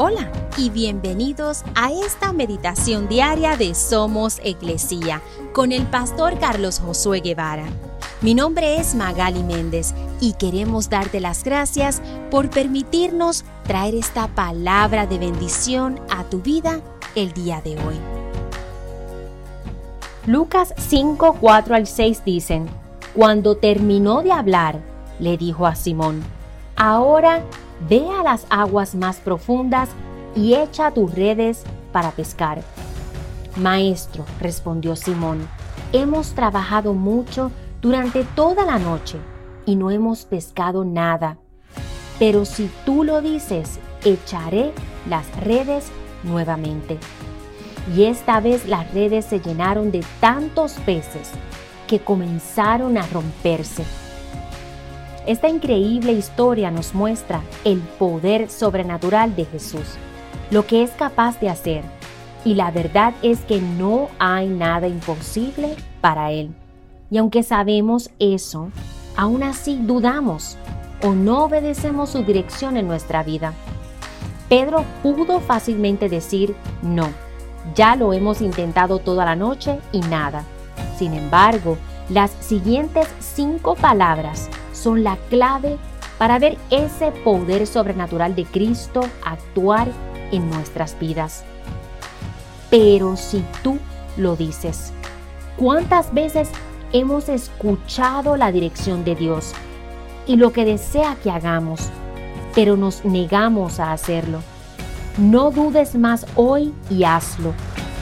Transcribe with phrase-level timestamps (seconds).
[0.00, 5.20] Hola y bienvenidos a esta meditación diaria de Somos Iglesia
[5.52, 7.64] con el pastor Carlos Josué Guevara.
[8.20, 12.00] Mi nombre es Magali Méndez y queremos darte las gracias
[12.30, 16.80] por permitirnos traer esta palabra de bendición a tu vida
[17.16, 17.96] el día de hoy.
[20.26, 22.68] Lucas 5, 4 al 6 dicen,
[23.16, 24.78] Cuando terminó de hablar,
[25.18, 26.22] le dijo a Simón,
[26.76, 27.42] Ahora
[27.88, 29.90] Ve a las aguas más profundas
[30.34, 32.62] y echa tus redes para pescar.
[33.56, 35.48] Maestro, respondió Simón,
[35.92, 37.50] hemos trabajado mucho
[37.80, 39.18] durante toda la noche
[39.66, 41.38] y no hemos pescado nada.
[42.18, 44.72] Pero si tú lo dices, echaré
[45.08, 45.90] las redes
[46.24, 46.98] nuevamente.
[47.94, 51.30] Y esta vez las redes se llenaron de tantos peces
[51.86, 53.84] que comenzaron a romperse.
[55.28, 59.84] Esta increíble historia nos muestra el poder sobrenatural de Jesús,
[60.50, 61.84] lo que es capaz de hacer.
[62.46, 66.54] Y la verdad es que no hay nada imposible para Él.
[67.10, 68.70] Y aunque sabemos eso,
[69.18, 70.56] aún así dudamos
[71.02, 73.52] o no obedecemos su dirección en nuestra vida.
[74.48, 77.10] Pedro pudo fácilmente decir, no,
[77.74, 80.44] ya lo hemos intentado toda la noche y nada.
[80.96, 81.76] Sin embargo,
[82.08, 84.48] las siguientes cinco palabras
[84.88, 85.76] son la clave
[86.16, 89.86] para ver ese poder sobrenatural de Cristo actuar
[90.32, 91.44] en nuestras vidas.
[92.70, 93.76] Pero si tú
[94.16, 94.94] lo dices,
[95.58, 96.48] ¿cuántas veces
[96.94, 99.52] hemos escuchado la dirección de Dios
[100.26, 101.90] y lo que desea que hagamos,
[102.54, 104.40] pero nos negamos a hacerlo?
[105.18, 107.52] No dudes más hoy y hazlo,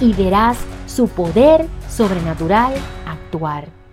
[0.01, 2.75] y verás su poder sobrenatural
[3.07, 3.86] actuar.